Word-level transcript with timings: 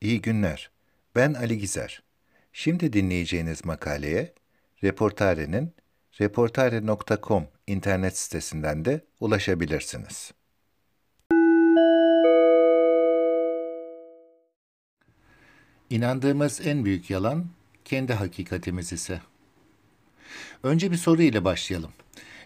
İyi 0.00 0.20
günler. 0.20 0.70
Ben 1.14 1.34
Ali 1.34 1.58
Gizer. 1.58 2.02
Şimdi 2.52 2.92
dinleyeceğiniz 2.92 3.64
makaleye 3.64 4.32
Reportare'nin 4.82 5.72
reportare.com 6.20 7.46
internet 7.66 8.18
sitesinden 8.18 8.84
de 8.84 9.00
ulaşabilirsiniz. 9.20 10.32
İnandığımız 15.90 16.60
en 16.66 16.84
büyük 16.84 17.10
yalan 17.10 17.46
kendi 17.84 18.12
hakikatimiz 18.12 18.92
ise. 18.92 19.20
Önce 20.62 20.90
bir 20.90 20.96
soru 20.96 21.22
ile 21.22 21.44
başlayalım. 21.44 21.92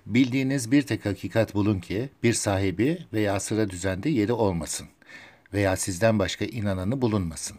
Bildiğiniz 0.06 0.72
bir 0.72 0.82
tek 0.82 1.06
hakikat 1.06 1.54
bulun 1.54 1.80
ki 1.80 2.08
bir 2.22 2.32
sahibi 2.32 3.06
veya 3.12 3.40
sıra 3.40 3.70
düzende 3.70 4.08
yeri 4.10 4.32
olmasın 4.32 4.88
veya 5.54 5.76
sizden 5.76 6.18
başka 6.18 6.44
inananı 6.44 7.02
bulunmasın. 7.02 7.56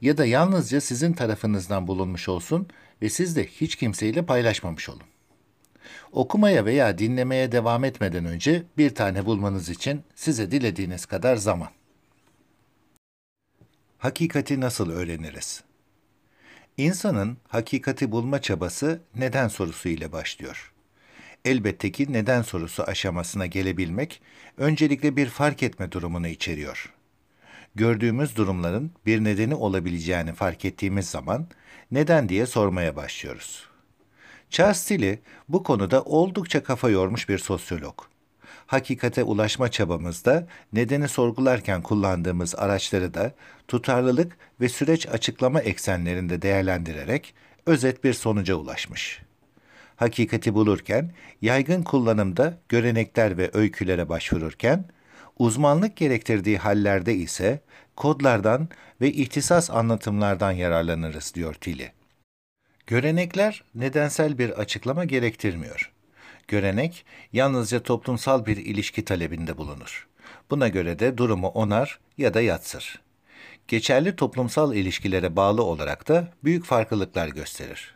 Ya 0.00 0.18
da 0.18 0.26
yalnızca 0.26 0.80
sizin 0.80 1.12
tarafınızdan 1.12 1.86
bulunmuş 1.86 2.28
olsun 2.28 2.68
ve 3.02 3.08
siz 3.08 3.36
de 3.36 3.46
hiç 3.46 3.76
kimseyle 3.76 4.26
paylaşmamış 4.26 4.88
olun. 4.88 5.02
Okumaya 6.12 6.64
veya 6.64 6.98
dinlemeye 6.98 7.52
devam 7.52 7.84
etmeden 7.84 8.24
önce 8.24 8.62
bir 8.78 8.94
tane 8.94 9.26
bulmanız 9.26 9.68
için 9.68 10.02
size 10.14 10.50
dilediğiniz 10.50 11.06
kadar 11.06 11.36
zaman. 11.36 11.68
Hakikati 13.98 14.60
nasıl 14.60 14.90
öğreniriz? 14.90 15.62
İnsanın 16.76 17.36
hakikati 17.48 18.12
bulma 18.12 18.42
çabası 18.42 19.00
neden 19.14 19.48
sorusu 19.48 19.88
ile 19.88 20.12
başlıyor. 20.12 20.72
Elbette 21.44 21.92
ki 21.92 22.12
neden 22.12 22.42
sorusu 22.42 22.82
aşamasına 22.82 23.46
gelebilmek 23.46 24.22
öncelikle 24.56 25.16
bir 25.16 25.28
fark 25.28 25.62
etme 25.62 25.92
durumunu 25.92 26.28
içeriyor. 26.28 26.92
Gördüğümüz 27.74 28.36
durumların 28.36 28.90
bir 29.06 29.24
nedeni 29.24 29.54
olabileceğini 29.54 30.32
fark 30.32 30.64
ettiğimiz 30.64 31.08
zaman 31.08 31.46
neden 31.90 32.28
diye 32.28 32.46
sormaya 32.46 32.96
başlıyoruz. 32.96 33.68
Charles 34.50 34.84
Tilly 34.84 35.18
bu 35.48 35.62
konuda 35.62 36.02
oldukça 36.02 36.62
kafa 36.62 36.90
yormuş 36.90 37.28
bir 37.28 37.38
sosyolog. 37.38 37.94
Hakikate 38.66 39.22
ulaşma 39.22 39.70
çabamızda 39.70 40.48
nedeni 40.72 41.08
sorgularken 41.08 41.82
kullandığımız 41.82 42.54
araçları 42.54 43.14
da 43.14 43.34
tutarlılık 43.68 44.36
ve 44.60 44.68
süreç 44.68 45.08
açıklama 45.08 45.60
eksenlerinde 45.60 46.42
değerlendirerek 46.42 47.34
özet 47.66 48.04
bir 48.04 48.12
sonuca 48.12 48.54
ulaşmış. 48.54 49.22
Hakikati 49.96 50.54
bulurken 50.54 51.12
yaygın 51.42 51.82
kullanımda 51.82 52.58
görenekler 52.68 53.38
ve 53.38 53.50
öykülere 53.52 54.08
başvururken 54.08 54.84
uzmanlık 55.38 55.96
gerektirdiği 55.96 56.58
hallerde 56.58 57.14
ise 57.14 57.60
kodlardan 57.96 58.68
ve 59.00 59.12
ihtisas 59.12 59.70
anlatımlardan 59.70 60.52
yararlanırız 60.52 61.34
diyor 61.34 61.54
Tilly. 61.54 61.88
Görenekler 62.86 63.64
nedensel 63.74 64.38
bir 64.38 64.50
açıklama 64.50 65.04
gerektirmiyor. 65.04 65.92
Görenek 66.48 67.04
yalnızca 67.32 67.82
toplumsal 67.82 68.46
bir 68.46 68.56
ilişki 68.56 69.04
talebinde 69.04 69.58
bulunur. 69.58 70.08
Buna 70.50 70.68
göre 70.68 70.98
de 70.98 71.18
durumu 71.18 71.48
onar 71.48 72.00
ya 72.18 72.34
da 72.34 72.40
yatsır. 72.40 73.02
Geçerli 73.68 74.16
toplumsal 74.16 74.74
ilişkilere 74.74 75.36
bağlı 75.36 75.62
olarak 75.62 76.08
da 76.08 76.32
büyük 76.44 76.64
farklılıklar 76.64 77.28
gösterir. 77.28 77.94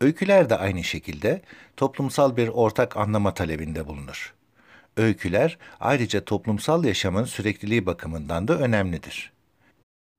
Öyküler 0.00 0.50
de 0.50 0.56
aynı 0.56 0.84
şekilde 0.84 1.42
toplumsal 1.76 2.36
bir 2.36 2.48
ortak 2.48 2.96
anlama 2.96 3.34
talebinde 3.34 3.86
bulunur. 3.86 4.34
Öyküler 4.96 5.58
ayrıca 5.80 6.24
toplumsal 6.24 6.84
yaşamın 6.84 7.24
sürekliliği 7.24 7.86
bakımından 7.86 8.48
da 8.48 8.58
önemlidir 8.58 9.32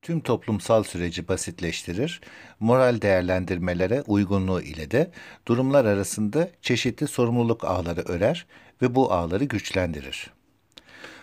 tüm 0.01 0.19
toplumsal 0.19 0.83
süreci 0.83 1.27
basitleştirir, 1.27 2.21
moral 2.59 3.01
değerlendirmelere 3.01 4.01
uygunluğu 4.01 4.61
ile 4.61 4.91
de 4.91 5.11
durumlar 5.47 5.85
arasında 5.85 6.49
çeşitli 6.61 7.07
sorumluluk 7.07 7.63
ağları 7.63 8.01
örer 8.01 8.45
ve 8.81 8.95
bu 8.95 9.13
ağları 9.13 9.43
güçlendirir. 9.43 10.31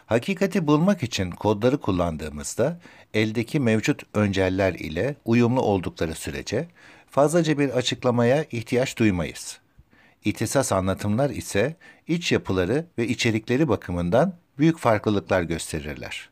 Hakikati 0.07 0.67
bulmak 0.67 1.03
için 1.03 1.31
kodları 1.31 1.79
kullandığımızda 1.79 2.81
eldeki 3.15 3.61
mevcut 3.61 4.03
önceller 4.15 4.75
ile 4.75 5.15
uyumlu 5.25 5.61
oldukları 5.61 6.15
sürece 6.15 6.69
fazlaca 7.11 7.59
bir 7.59 7.71
açıklamaya 7.71 8.45
ihtiyaç 8.51 8.99
duymayız. 8.99 9.61
İhtisas 10.25 10.73
anlatımlar 10.73 11.31
ise 11.31 11.77
iç 12.07 12.33
yapıları 12.33 12.87
ve 12.99 13.09
içerikleri 13.09 13.69
bakımından 13.69 14.35
büyük 14.59 14.79
farklılıklar 14.79 15.43
gösterirler. 15.43 16.31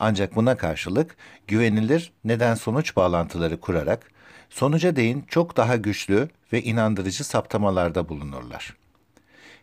Ancak 0.00 0.36
buna 0.36 0.56
karşılık 0.56 1.16
güvenilir 1.46 2.12
neden-sonuç 2.24 2.96
bağlantıları 2.96 3.60
kurarak 3.60 4.10
sonuca 4.50 4.96
değin 4.96 5.24
çok 5.28 5.56
daha 5.56 5.76
güçlü 5.76 6.28
ve 6.52 6.62
inandırıcı 6.62 7.24
saptamalarda 7.24 8.08
bulunurlar. 8.08 8.76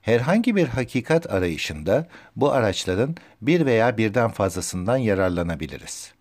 Herhangi 0.02 0.56
bir 0.56 0.68
hakikat 0.68 1.32
arayışında 1.32 2.08
bu 2.36 2.52
araçların 2.52 3.16
bir 3.42 3.66
veya 3.66 3.98
birden 3.98 4.30
fazlasından 4.30 4.98
yararlanabiliriz. 4.98 6.14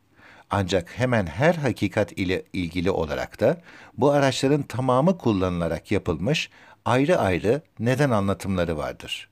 Ancak 0.51 0.99
hemen 0.99 1.27
her 1.27 1.55
hakikat 1.55 2.13
ile 2.13 2.43
ilgili 2.53 2.91
olarak 2.91 3.41
da 3.41 3.61
bu 3.99 4.11
araçların 4.11 4.63
tamamı 4.63 5.19
kullanılarak 5.19 5.91
yapılmış 5.91 6.51
ayrı 6.85 7.19
ayrı 7.19 7.63
neden 7.79 8.11
anlatımları 8.11 8.77
vardır 8.77 9.31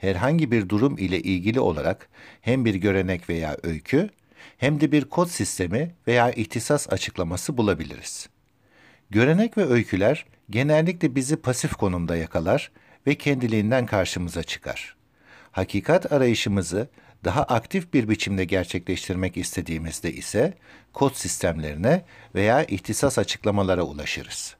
herhangi 0.00 0.50
bir 0.50 0.68
durum 0.68 0.98
ile 0.98 1.20
ilgili 1.20 1.60
olarak 1.60 2.08
hem 2.40 2.64
bir 2.64 2.74
görenek 2.74 3.28
veya 3.28 3.56
öykü 3.62 4.10
hem 4.58 4.80
de 4.80 4.92
bir 4.92 5.04
kod 5.04 5.28
sistemi 5.28 5.94
veya 6.06 6.30
ihtisas 6.30 6.92
açıklaması 6.92 7.56
bulabiliriz. 7.56 8.28
Görenek 9.10 9.58
ve 9.58 9.66
öyküler 9.66 10.26
genellikle 10.50 11.14
bizi 11.14 11.36
pasif 11.36 11.74
konumda 11.74 12.16
yakalar 12.16 12.70
ve 13.06 13.14
kendiliğinden 13.14 13.86
karşımıza 13.86 14.42
çıkar. 14.42 14.96
Hakikat 15.52 16.12
arayışımızı 16.12 16.88
daha 17.24 17.42
aktif 17.42 17.92
bir 17.92 18.08
biçimde 18.08 18.44
gerçekleştirmek 18.44 19.36
istediğimizde 19.36 20.12
ise 20.12 20.54
kod 20.92 21.14
sistemlerine 21.14 22.04
veya 22.34 22.64
ihtisas 22.64 23.18
açıklamalara 23.18 23.82
ulaşırız. 23.82 24.56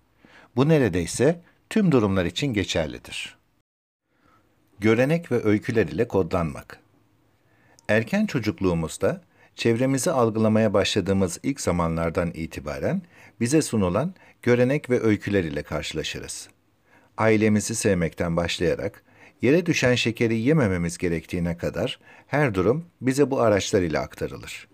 Bu 0.56 0.68
neredeyse 0.68 1.40
tüm 1.70 1.92
durumlar 1.92 2.24
için 2.24 2.46
geçerlidir 2.46 3.40
görenek 4.80 5.32
ve 5.32 5.44
öyküler 5.44 5.86
ile 5.86 6.08
kodlanmak. 6.08 6.80
Erken 7.88 8.26
çocukluğumuzda 8.26 9.20
çevremizi 9.54 10.10
algılamaya 10.10 10.74
başladığımız 10.74 11.40
ilk 11.42 11.60
zamanlardan 11.60 12.30
itibaren 12.34 13.02
bize 13.40 13.62
sunulan 13.62 14.14
görenek 14.42 14.90
ve 14.90 15.00
öyküler 15.00 15.44
ile 15.44 15.62
karşılaşırız. 15.62 16.48
Ailemizi 17.18 17.74
sevmekten 17.74 18.36
başlayarak 18.36 19.02
yere 19.42 19.66
düşen 19.66 19.94
şekeri 19.94 20.38
yemememiz 20.38 20.98
gerektiğine 20.98 21.56
kadar 21.56 22.00
her 22.26 22.54
durum 22.54 22.84
bize 23.00 23.30
bu 23.30 23.40
araçlar 23.40 23.82
ile 23.82 23.98
aktarılır. 23.98 24.68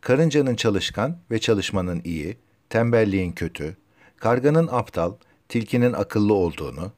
Karıncanın 0.00 0.56
çalışkan 0.56 1.18
ve 1.30 1.38
çalışmanın 1.38 2.00
iyi, 2.04 2.36
tembelliğin 2.70 3.32
kötü, 3.32 3.76
karganın 4.16 4.68
aptal, 4.72 5.14
tilkinin 5.52 5.92
akıllı 5.92 6.34
olduğunu, 6.34 6.92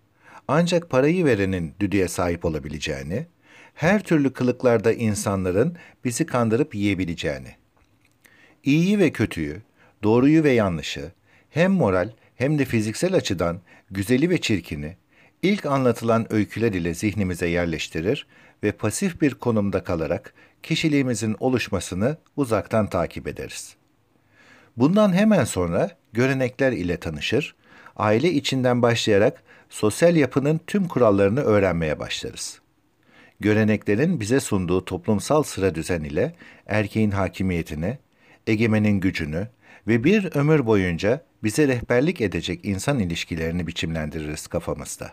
ancak 0.48 0.90
parayı 0.90 1.24
verenin 1.24 1.74
düdüğe 1.80 2.08
sahip 2.08 2.44
olabileceğini, 2.44 3.26
her 3.74 4.02
türlü 4.02 4.32
kılıklarda 4.32 4.92
insanların 4.92 5.76
bizi 6.04 6.26
kandırıp 6.26 6.74
yiyebileceğini. 6.74 7.48
İyiyi 8.64 8.98
ve 8.98 9.10
kötüyü, 9.10 9.62
doğruyu 10.02 10.44
ve 10.44 10.50
yanlışı, 10.50 11.12
hem 11.50 11.72
moral 11.72 12.10
hem 12.36 12.58
de 12.58 12.64
fiziksel 12.64 13.14
açıdan 13.14 13.60
güzeli 13.90 14.30
ve 14.30 14.40
çirkini 14.40 14.96
ilk 15.42 15.66
anlatılan 15.66 16.32
öyküler 16.32 16.72
ile 16.72 16.94
zihnimize 16.94 17.48
yerleştirir 17.48 18.26
ve 18.62 18.72
pasif 18.72 19.20
bir 19.20 19.34
konumda 19.34 19.84
kalarak 19.84 20.34
kişiliğimizin 20.62 21.36
oluşmasını 21.40 22.16
uzaktan 22.36 22.86
takip 22.86 23.28
ederiz. 23.28 23.76
Bundan 24.76 25.12
hemen 25.12 25.44
sonra 25.44 25.90
görenekler 26.12 26.72
ile 26.72 26.96
tanışır, 26.96 27.54
aile 27.96 28.32
içinden 28.32 28.82
başlayarak 28.82 29.42
sosyal 29.70 30.16
yapının 30.16 30.60
tüm 30.66 30.88
kurallarını 30.88 31.40
öğrenmeye 31.40 31.98
başlarız. 31.98 32.60
Göreneklerin 33.40 34.20
bize 34.20 34.40
sunduğu 34.40 34.84
toplumsal 34.84 35.42
sıra 35.42 35.74
düzen 35.74 36.02
ile 36.02 36.34
erkeğin 36.66 37.10
hakimiyetini, 37.10 37.98
egemenin 38.46 39.00
gücünü 39.00 39.48
ve 39.88 40.04
bir 40.04 40.36
ömür 40.36 40.66
boyunca 40.66 41.24
bize 41.42 41.68
rehberlik 41.68 42.20
edecek 42.20 42.60
insan 42.62 42.98
ilişkilerini 42.98 43.66
biçimlendiririz 43.66 44.46
kafamızda. 44.46 45.10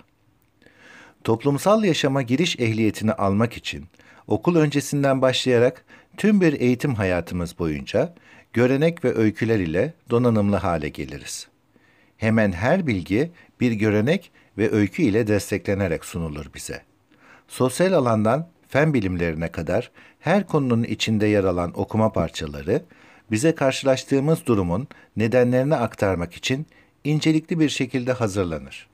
Toplumsal 1.24 1.84
yaşama 1.84 2.22
giriş 2.22 2.60
ehliyetini 2.60 3.14
almak 3.14 3.58
için 3.58 3.86
okul 4.28 4.56
öncesinden 4.56 5.22
başlayarak 5.22 5.86
tüm 6.18 6.42
bir 6.42 6.62
eğitim 6.62 6.96
hayatımız 6.96 7.60
boyunca 7.60 8.14
görenek 8.54 9.06
ve 9.06 9.16
öyküler 9.16 9.60
ile 9.60 9.94
donanımlı 10.10 10.56
hale 10.56 10.90
geliriz. 10.90 11.51
Hemen 12.22 12.52
her 12.52 12.88
bilgi 12.88 13.32
bir 13.60 13.72
görenek 13.72 14.32
ve 14.58 14.72
öykü 14.72 15.04
ile 15.04 15.28
desteklenerek 15.28 16.06
sunulur 16.06 16.46
bize. 16.56 16.82
Sosyal 17.48 17.94
alandan 17.94 18.48
fen 18.68 18.94
bilimlerine 18.94 19.52
kadar 19.52 19.92
her 20.20 20.48
konunun 20.48 20.84
içinde 20.84 21.28
yer 21.28 21.44
alan 21.44 21.80
okuma 21.80 22.12
parçaları 22.12 22.84
bize 23.32 23.56
karşılaştığımız 23.56 24.46
durumun 24.46 24.88
nedenlerini 25.18 25.76
aktarmak 25.76 26.34
için 26.34 26.66
incelikli 27.04 27.60
bir 27.60 27.70
şekilde 27.70 28.14
hazırlanır. 28.14 28.88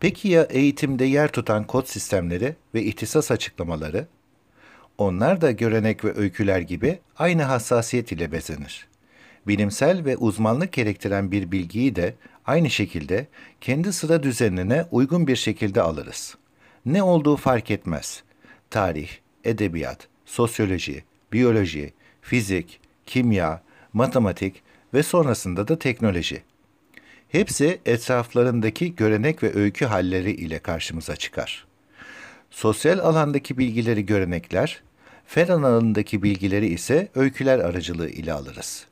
Peki 0.00 0.28
ya 0.28 0.42
eğitimde 0.42 1.04
yer 1.04 1.28
tutan 1.28 1.66
kod 1.66 1.86
sistemleri 1.86 2.56
ve 2.74 2.82
ihtisas 2.82 3.30
açıklamaları? 3.30 4.06
Onlar 4.98 5.40
da 5.40 5.50
görenek 5.50 6.04
ve 6.04 6.16
öyküler 6.16 6.60
gibi 6.60 6.98
aynı 7.16 7.42
hassasiyet 7.42 8.12
ile 8.12 8.32
bezenir. 8.32 8.91
Bilimsel 9.46 10.04
ve 10.04 10.16
uzmanlık 10.16 10.72
gerektiren 10.72 11.32
bir 11.32 11.52
bilgiyi 11.52 11.96
de 11.96 12.14
aynı 12.46 12.70
şekilde 12.70 13.26
kendi 13.60 13.92
sıra 13.92 14.22
düzenine 14.22 14.86
uygun 14.90 15.26
bir 15.26 15.36
şekilde 15.36 15.82
alırız. 15.82 16.36
Ne 16.86 17.02
olduğu 17.02 17.36
fark 17.36 17.70
etmez. 17.70 18.22
Tarih, 18.70 19.08
edebiyat, 19.44 20.08
sosyoloji, 20.26 21.04
biyoloji, 21.32 21.92
fizik, 22.22 22.80
kimya, 23.06 23.62
matematik 23.92 24.62
ve 24.94 25.02
sonrasında 25.02 25.68
da 25.68 25.78
teknoloji. 25.78 26.42
Hepsi 27.28 27.80
etraflarındaki 27.86 28.96
görenek 28.96 29.42
ve 29.42 29.54
öykü 29.54 29.84
halleri 29.84 30.30
ile 30.30 30.58
karşımıza 30.58 31.16
çıkar. 31.16 31.66
Sosyal 32.50 32.98
alandaki 32.98 33.58
bilgileri 33.58 34.06
görenekler, 34.06 34.82
fen 35.26 35.48
alanındaki 35.48 36.22
bilgileri 36.22 36.66
ise 36.66 37.08
öyküler 37.14 37.58
aracılığı 37.58 38.08
ile 38.08 38.32
alırız. 38.32 38.86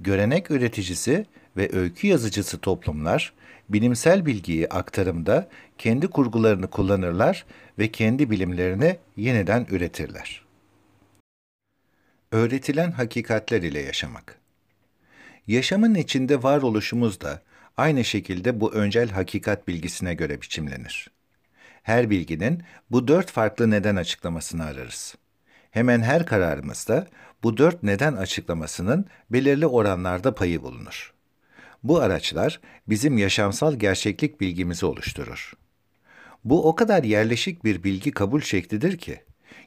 Görenek 0.00 0.50
üreticisi 0.50 1.26
ve 1.56 1.72
öykü 1.72 2.06
yazıcısı 2.06 2.58
toplumlar, 2.58 3.32
bilimsel 3.68 4.26
bilgiyi 4.26 4.68
aktarımda 4.68 5.48
kendi 5.78 6.06
kurgularını 6.06 6.70
kullanırlar 6.70 7.46
ve 7.78 7.92
kendi 7.92 8.30
bilimlerini 8.30 8.96
yeniden 9.16 9.66
üretirler. 9.70 10.42
Öğretilen 12.32 12.90
hakikatler 12.90 13.62
ile 13.62 13.80
yaşamak 13.80 14.38
Yaşamın 15.46 15.94
içinde 15.94 16.42
varoluşumuz 16.42 17.20
da 17.20 17.42
aynı 17.76 18.04
şekilde 18.04 18.60
bu 18.60 18.72
öncel 18.72 19.10
hakikat 19.10 19.68
bilgisine 19.68 20.14
göre 20.14 20.42
biçimlenir. 20.42 21.10
Her 21.82 22.10
bilginin 22.10 22.62
bu 22.90 23.08
dört 23.08 23.30
farklı 23.30 23.70
neden 23.70 23.96
açıklamasını 23.96 24.64
ararız. 24.64 25.14
Hemen 25.76 26.02
her 26.02 26.26
kararımızda 26.26 27.06
bu 27.42 27.56
dört 27.56 27.82
neden 27.82 28.12
açıklamasının 28.12 29.06
belirli 29.30 29.66
oranlarda 29.66 30.34
payı 30.34 30.62
bulunur. 30.62 31.14
Bu 31.82 32.00
araçlar 32.00 32.60
bizim 32.88 33.18
yaşamsal 33.18 33.74
gerçeklik 33.74 34.40
bilgimizi 34.40 34.86
oluşturur. 34.86 35.52
Bu 36.44 36.68
o 36.68 36.74
kadar 36.74 37.04
yerleşik 37.04 37.64
bir 37.64 37.84
bilgi 37.84 38.10
kabul 38.10 38.40
şeklidir 38.40 38.98
ki, 38.98 39.20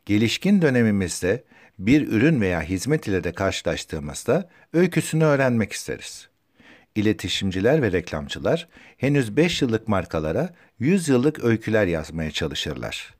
gelişkin 0.05 0.61
dönemimizde 0.61 1.43
bir 1.79 2.07
ürün 2.07 2.41
veya 2.41 2.61
hizmet 2.61 3.07
ile 3.07 3.23
de 3.23 3.31
karşılaştığımızda 3.31 4.49
öyküsünü 4.73 5.23
öğrenmek 5.23 5.71
isteriz. 5.71 6.29
İletişimciler 6.95 7.81
ve 7.81 7.91
reklamcılar 7.91 8.67
henüz 8.97 9.37
5 9.37 9.61
yıllık 9.61 9.87
markalara 9.87 10.49
100 10.79 11.09
yıllık 11.09 11.43
öyküler 11.43 11.87
yazmaya 11.87 12.31
çalışırlar. 12.31 13.15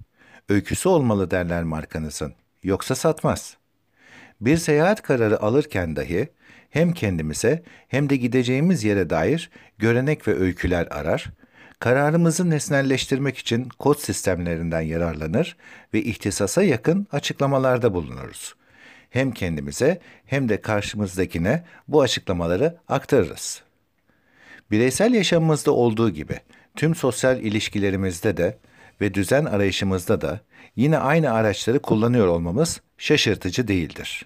Öyküsü 0.50 0.90
olmalı 0.90 1.32
derler 1.32 1.64
markanızın, 1.64 2.34
yoksa 2.64 2.96
satmaz. 2.96 3.58
Bir 4.42 4.58
seyahat 4.58 5.02
kararı 5.02 5.42
alırken 5.42 5.96
dahi 5.96 6.30
hem 6.70 6.92
kendimize 6.94 7.64
hem 7.88 8.10
de 8.10 8.16
gideceğimiz 8.16 8.84
yere 8.84 9.10
dair 9.10 9.50
görenek 9.78 10.28
ve 10.28 10.40
öyküler 10.40 10.88
arar, 10.92 11.30
kararımızı 11.80 12.50
nesnelleştirmek 12.50 13.38
için 13.38 13.70
kod 13.80 13.98
sistemlerinden 13.98 14.82
yararlanır 14.82 15.58
ve 15.94 16.02
ihtisasa 16.02 16.64
yakın 16.64 17.08
açıklamalarda 17.12 17.94
bulunuruz. 17.94 18.56
Hem 19.10 19.32
kendimize 19.32 20.00
hem 20.26 20.50
de 20.50 20.62
karşımızdakine 20.62 21.64
bu 21.88 22.02
açıklamaları 22.02 22.78
aktarırız. 22.88 23.62
Bireysel 24.72 25.14
yaşamımızda 25.14 25.72
olduğu 25.72 26.10
gibi 26.10 26.40
tüm 26.76 26.96
sosyal 26.96 27.40
ilişkilerimizde 27.40 28.38
de 28.38 28.58
ve 29.02 29.14
düzen 29.14 29.46
arayışımızda 29.46 30.22
da 30.22 30.40
yine 30.76 30.98
aynı 30.98 31.34
araçları 31.34 31.80
kullanıyor 31.80 32.28
olmamız 32.28 32.82
şaşırtıcı 32.98 33.68
değildir. 33.68 34.26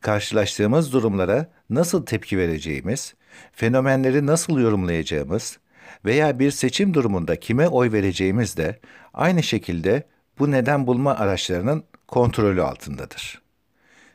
Karşılaştığımız 0.00 0.92
durumlara 0.92 1.50
nasıl 1.70 2.06
tepki 2.06 2.38
vereceğimiz, 2.38 3.14
fenomenleri 3.52 4.26
nasıl 4.26 4.60
yorumlayacağımız 4.60 5.58
veya 6.04 6.38
bir 6.38 6.50
seçim 6.50 6.94
durumunda 6.94 7.36
kime 7.36 7.68
oy 7.68 7.92
vereceğimiz 7.92 8.56
de 8.56 8.78
aynı 9.14 9.42
şekilde 9.42 10.06
bu 10.38 10.50
neden 10.50 10.86
bulma 10.86 11.14
araçlarının 11.16 11.84
kontrolü 12.08 12.62
altındadır. 12.62 13.42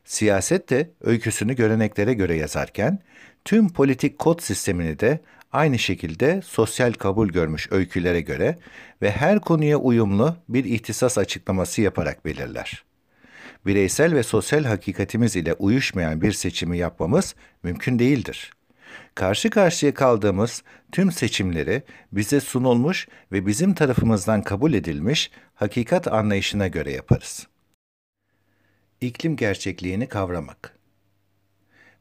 Siyaset 0.06 0.70
de 0.70 0.92
öyküsünü 1.02 1.56
göreneklere 1.56 2.14
göre 2.14 2.36
yazarken, 2.36 3.00
tüm 3.46 3.70
politik 3.70 4.20
kod 4.20 4.40
sistemini 4.42 5.00
de 5.00 5.20
aynı 5.52 5.80
şekilde 5.80 6.42
sosyal 6.46 6.94
kabul 6.94 7.30
görmüş 7.30 7.68
öykülere 7.72 8.22
göre 8.22 8.58
ve 9.02 9.12
her 9.12 9.40
konuya 9.40 9.78
uyumlu 9.78 10.36
bir 10.50 10.64
ihtisas 10.64 11.18
açıklaması 11.18 11.82
yaparak 11.82 12.26
belirler. 12.26 12.84
Bireysel 13.66 14.16
ve 14.16 14.24
sosyal 14.24 14.64
hakikatimiz 14.64 15.36
ile 15.36 15.54
uyuşmayan 15.54 16.22
bir 16.22 16.32
seçimi 16.32 16.78
yapmamız 16.78 17.36
mümkün 17.64 18.00
değildir. 18.00 18.52
Karşı 19.16 19.50
karşıya 19.50 19.94
kaldığımız 19.94 20.64
tüm 20.92 21.12
seçimleri 21.12 21.84
bize 22.12 22.40
sunulmuş 22.40 23.08
ve 23.32 23.46
bizim 23.46 23.74
tarafımızdan 23.74 24.42
kabul 24.42 24.74
edilmiş 24.74 25.32
hakikat 25.56 26.08
anlayışına 26.08 26.68
göre 26.68 26.92
yaparız. 26.92 27.48
İklim 29.02 29.36
gerçekliğini 29.36 30.08
kavramak. 30.08 30.78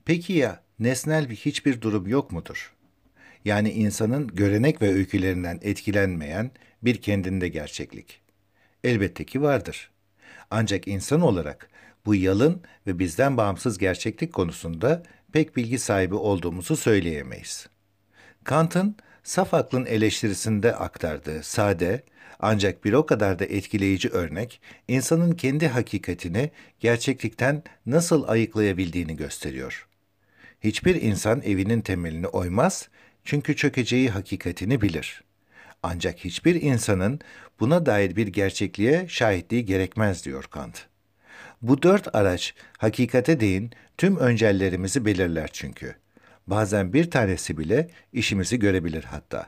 Peki 0.05 0.33
ya 0.33 0.63
nesnel 0.79 1.31
bir 1.31 1.37
hiçbir 1.37 1.81
durum 1.81 2.09
yok 2.09 2.33
mudur? 2.33 2.80
Yani 3.45 3.71
insanın 3.71 4.29
görenek 4.29 4.83
ve 4.83 4.93
öykülerinden 4.93 5.59
etkilenmeyen 5.63 6.51
bir 6.83 7.03
kendinde 7.03 7.49
gerçeklik. 7.49 8.21
Elbette 8.85 9.25
ki 9.25 9.43
vardır. 9.43 9.91
Ancak 10.51 10.89
insan 10.89 11.21
olarak 11.21 11.71
bu 12.07 12.15
yalın 12.15 12.63
ve 12.87 12.99
bizden 12.99 13.37
bağımsız 13.37 13.79
gerçeklik 13.79 14.33
konusunda 14.33 15.03
pek 15.33 15.57
bilgi 15.57 15.79
sahibi 15.79 16.15
olduğumuzu 16.15 16.77
söyleyemeyiz. 16.77 17.69
Kant'ın 18.45 18.97
saf 19.23 19.55
aklın 19.55 19.87
eleştirisinde 19.87 20.75
aktardığı 20.75 21.43
sade 21.43 22.03
ancak 22.39 22.85
bir 22.85 22.93
o 22.93 23.07
kadar 23.07 23.39
da 23.39 23.45
etkileyici 23.45 24.09
örnek 24.09 24.61
insanın 24.89 25.33
kendi 25.33 25.69
hakikatini 25.69 26.51
gerçeklikten 26.81 27.63
nasıl 27.87 28.29
ayıklayabildiğini 28.29 29.17
gösteriyor. 29.17 29.87
Hiçbir 30.61 31.03
insan 31.03 31.43
evinin 31.43 31.81
temelini 31.81 32.27
oymaz 32.27 32.89
çünkü 33.25 33.57
çökeceği 33.57 34.11
hakikatini 34.11 34.81
bilir. 34.81 35.25
Ancak 35.83 36.19
hiçbir 36.19 36.63
insanın 36.63 37.21
buna 37.61 37.87
dair 37.87 38.17
bir 38.17 38.27
gerçekliğe 38.27 39.09
şahitliği 39.09 39.65
gerekmez 39.65 40.25
diyor 40.25 40.45
Kant. 40.45 40.87
Bu 41.63 41.83
dört 41.83 42.15
araç 42.15 42.55
hakikate 42.79 43.41
değin 43.41 43.71
tüm 43.99 44.17
öncellerimizi 44.17 45.05
belirler 45.05 45.51
çünkü. 45.53 45.95
Bazen 46.47 46.93
bir 46.93 47.11
tanesi 47.11 47.59
bile 47.59 47.91
işimizi 48.13 48.59
görebilir 48.59 49.05
hatta. 49.05 49.47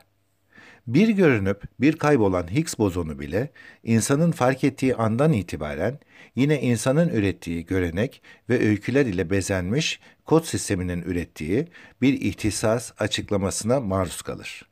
Bir 0.86 1.08
görünüp 1.08 1.62
bir 1.80 1.96
kaybolan 1.96 2.50
Higgs 2.50 2.78
bozonu 2.78 3.18
bile 3.18 3.50
insanın 3.84 4.32
fark 4.32 4.64
ettiği 4.64 4.94
andan 4.96 5.32
itibaren 5.32 5.98
yine 6.36 6.60
insanın 6.60 7.08
ürettiği 7.08 7.66
görenek 7.66 8.22
ve 8.48 8.68
öyküler 8.68 9.06
ile 9.06 9.30
bezenmiş 9.30 10.00
kod 10.24 10.44
sisteminin 10.44 11.02
ürettiği 11.02 11.68
bir 12.00 12.20
ihtisas 12.20 12.92
açıklamasına 12.98 13.80
maruz 13.80 14.22
kalır. 14.22 14.62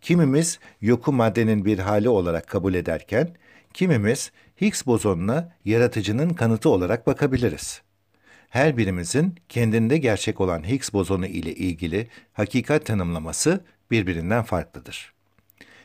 Kimimiz 0.00 0.58
yoku 0.80 1.12
maddenin 1.12 1.64
bir 1.64 1.78
hali 1.78 2.08
olarak 2.08 2.48
kabul 2.48 2.74
ederken, 2.74 3.36
kimimiz 3.74 4.32
Higgs 4.60 4.86
bozonuna 4.86 5.52
yaratıcının 5.64 6.30
kanıtı 6.30 6.68
olarak 6.68 7.06
bakabiliriz. 7.06 7.82
Her 8.48 8.76
birimizin 8.76 9.34
kendinde 9.48 9.98
gerçek 9.98 10.40
olan 10.40 10.68
Higgs 10.68 10.92
bozonu 10.92 11.26
ile 11.26 11.54
ilgili 11.54 12.08
hakikat 12.32 12.86
tanımlaması 12.86 13.64
birbirinden 13.90 14.42
farklıdır. 14.42 15.13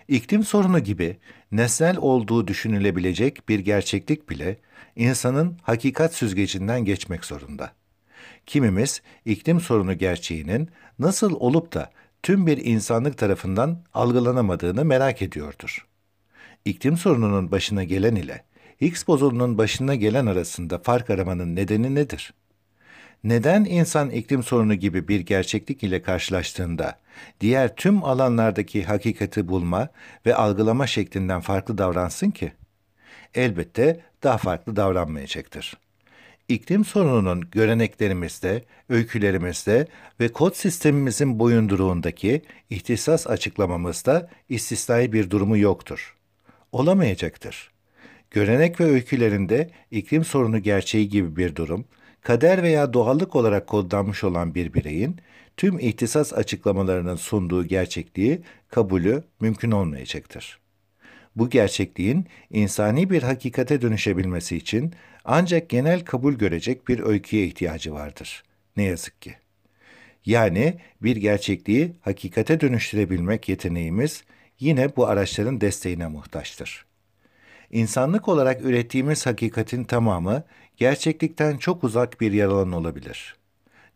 İklim 0.09 0.43
sorunu 0.43 0.79
gibi 0.79 1.17
nesnel 1.51 1.97
olduğu 1.97 2.47
düşünülebilecek 2.47 3.49
bir 3.49 3.59
gerçeklik 3.59 4.29
bile 4.29 4.57
insanın 4.95 5.57
hakikat 5.63 6.13
süzgecinden 6.13 6.85
geçmek 6.85 7.25
zorunda. 7.25 7.71
Kimimiz 8.45 9.01
iklim 9.25 9.59
sorunu 9.59 9.97
gerçeğinin 9.97 10.69
nasıl 10.99 11.35
olup 11.35 11.73
da 11.73 11.91
tüm 12.23 12.47
bir 12.47 12.57
insanlık 12.57 13.17
tarafından 13.17 13.83
algılanamadığını 13.93 14.85
merak 14.85 15.21
ediyordur. 15.21 15.87
İklim 16.65 16.97
sorununun 16.97 17.51
başına 17.51 17.83
gelen 17.83 18.15
ile 18.15 18.43
Higgs 18.81 19.07
bozonunun 19.07 19.57
başına 19.57 19.95
gelen 19.95 20.25
arasında 20.25 20.79
fark 20.79 21.09
aramanın 21.09 21.55
nedeni 21.55 21.95
nedir? 21.95 22.33
Neden 23.23 23.65
insan 23.65 24.09
iklim 24.09 24.43
sorunu 24.43 24.75
gibi 24.75 25.07
bir 25.07 25.19
gerçeklik 25.19 25.83
ile 25.83 26.01
karşılaştığında 26.01 26.99
diğer 27.41 27.75
tüm 27.75 28.03
alanlardaki 28.03 28.83
hakikati 28.83 29.47
bulma 29.47 29.89
ve 30.25 30.35
algılama 30.35 30.87
şeklinden 30.87 31.41
farklı 31.41 31.77
davransın 31.77 32.31
ki? 32.31 32.51
Elbette 33.35 33.99
daha 34.23 34.37
farklı 34.37 34.75
davranmayacaktır. 34.75 35.77
iklim 36.47 36.85
sorununun 36.85 37.49
göreneklerimizde, 37.51 38.63
öykülerimizde 38.89 39.87
ve 40.19 40.27
kod 40.27 40.53
sistemimizin 40.53 41.39
boyunduruğundaki 41.39 42.41
ihtisas 42.69 43.27
açıklamamızda 43.27 44.29
istisnai 44.49 45.13
bir 45.13 45.29
durumu 45.29 45.57
yoktur. 45.57 46.15
Olamayacaktır. 46.71 47.71
Görenek 48.31 48.79
ve 48.79 48.83
öykülerinde 48.83 49.69
iklim 49.91 50.25
sorunu 50.25 50.59
gerçeği 50.59 51.09
gibi 51.09 51.35
bir 51.35 51.55
durum, 51.55 51.85
kader 52.21 52.63
veya 52.63 52.93
doğallık 52.93 53.35
olarak 53.35 53.67
kodlanmış 53.67 54.23
olan 54.23 54.55
bir 54.55 54.73
bireyin 54.73 55.17
tüm 55.57 55.79
ihtisas 55.79 56.33
açıklamalarının 56.33 57.15
sunduğu 57.15 57.65
gerçekliği 57.65 58.41
kabulü 58.69 59.23
mümkün 59.39 59.71
olmayacaktır. 59.71 60.59
Bu 61.35 61.49
gerçekliğin 61.49 62.25
insani 62.49 63.09
bir 63.09 63.23
hakikate 63.23 63.81
dönüşebilmesi 63.81 64.57
için 64.57 64.93
ancak 65.25 65.69
genel 65.69 66.05
kabul 66.05 66.33
görecek 66.33 66.87
bir 66.87 66.99
öyküye 66.99 67.45
ihtiyacı 67.45 67.93
vardır. 67.93 68.43
Ne 68.77 68.83
yazık 68.83 69.21
ki. 69.21 69.35
Yani 70.25 70.79
bir 71.01 71.15
gerçekliği 71.15 71.93
hakikate 72.01 72.59
dönüştürebilmek 72.59 73.49
yeteneğimiz 73.49 74.23
yine 74.59 74.95
bu 74.95 75.07
araçların 75.07 75.61
desteğine 75.61 76.07
muhtaçtır. 76.07 76.85
İnsanlık 77.71 78.27
olarak 78.27 78.61
ürettiğimiz 78.65 79.25
hakikatin 79.25 79.83
tamamı 79.83 80.43
gerçeklikten 80.79 81.57
çok 81.57 81.83
uzak 81.83 82.21
bir 82.21 82.31
yer 82.31 82.45
alan 82.45 82.71
olabilir. 82.71 83.35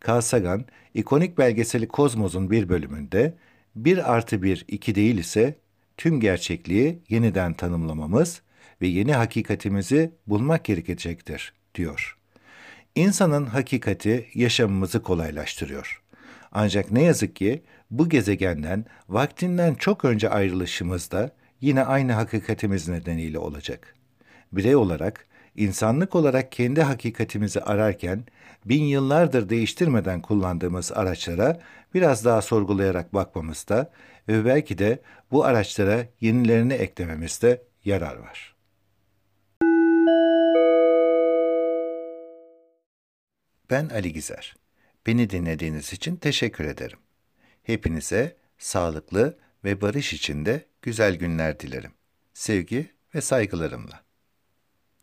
Carl 0.08 0.20
Sagan, 0.20 0.64
ikonik 0.94 1.38
belgeseli 1.38 1.88
Kozmos'un 1.88 2.50
bir 2.50 2.68
bölümünde 2.68 3.34
bir 3.76 4.12
artı 4.12 4.42
bir 4.42 4.64
iki 4.68 4.94
değil 4.94 5.18
ise 5.18 5.54
tüm 5.96 6.20
gerçekliği 6.20 6.98
yeniden 7.08 7.54
tanımlamamız 7.54 8.42
ve 8.82 8.86
yeni 8.86 9.14
hakikatimizi 9.14 10.12
bulmak 10.26 10.64
gerekecektir, 10.64 11.52
diyor. 11.74 12.18
İnsanın 12.94 13.46
hakikati 13.46 14.26
yaşamımızı 14.34 15.02
kolaylaştırıyor. 15.02 16.02
Ancak 16.52 16.90
ne 16.90 17.02
yazık 17.02 17.36
ki 17.36 17.62
bu 17.90 18.08
gezegenden 18.08 18.84
vaktinden 19.08 19.74
çok 19.74 20.04
önce 20.04 20.28
ayrılışımız 20.28 21.10
da 21.10 21.30
yine 21.60 21.84
aynı 21.84 22.12
hakikatimiz 22.12 22.88
nedeniyle 22.88 23.38
olacak. 23.38 23.94
Birey 24.52 24.76
olarak, 24.76 25.26
insanlık 25.56 26.14
olarak 26.14 26.52
kendi 26.52 26.82
hakikatimizi 26.82 27.60
ararken 27.60 28.24
bin 28.64 28.84
yıllardır 28.84 29.48
değiştirmeden 29.48 30.22
kullandığımız 30.22 30.92
araçlara 30.92 31.60
biraz 31.94 32.24
daha 32.24 32.42
sorgulayarak 32.42 33.14
bakmamızda 33.14 33.92
ve 34.28 34.44
belki 34.44 34.78
de 34.78 35.02
bu 35.30 35.44
araçlara 35.44 36.06
yenilerini 36.20 36.72
eklememizde 36.72 37.62
yarar 37.84 38.16
var. 38.16 38.54
Ben 43.70 43.88
Ali 43.88 44.12
Gizer. 44.12 44.56
Beni 45.06 45.30
dinlediğiniz 45.30 45.92
için 45.92 46.16
teşekkür 46.16 46.64
ederim. 46.64 46.98
Hepinize 47.62 48.36
sağlıklı 48.58 49.38
ve 49.64 49.80
barış 49.80 50.12
içinde 50.12 50.64
güzel 50.82 51.16
günler 51.16 51.60
dilerim. 51.60 51.92
Sevgi 52.34 52.90
ve 53.14 53.20
saygılarımla. 53.20 54.04